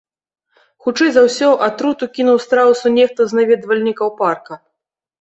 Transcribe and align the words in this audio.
Хутчэй 0.85 1.11
за 1.17 1.21
ўсё, 1.27 1.51
атруту 1.67 2.03
кінуў 2.17 2.41
страусу 2.49 2.95
нехта 2.99 3.21
з 3.31 3.43
наведвальнікаў 3.43 4.07
парка. 4.21 4.63